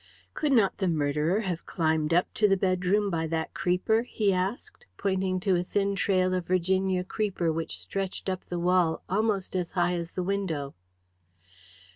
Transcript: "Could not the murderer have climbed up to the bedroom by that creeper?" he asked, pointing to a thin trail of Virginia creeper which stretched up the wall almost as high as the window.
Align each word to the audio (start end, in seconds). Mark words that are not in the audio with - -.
"Could 0.33 0.51
not 0.51 0.79
the 0.79 0.87
murderer 0.87 1.41
have 1.41 1.67
climbed 1.67 2.11
up 2.11 2.33
to 2.33 2.47
the 2.47 2.57
bedroom 2.57 3.11
by 3.11 3.27
that 3.27 3.53
creeper?" 3.53 4.01
he 4.01 4.33
asked, 4.33 4.87
pointing 4.97 5.39
to 5.41 5.55
a 5.55 5.63
thin 5.63 5.95
trail 5.95 6.33
of 6.33 6.47
Virginia 6.47 7.03
creeper 7.03 7.51
which 7.53 7.77
stretched 7.77 8.27
up 8.27 8.43
the 8.45 8.57
wall 8.57 9.03
almost 9.07 9.55
as 9.55 9.73
high 9.73 9.93
as 9.93 10.13
the 10.13 10.23
window. 10.23 10.73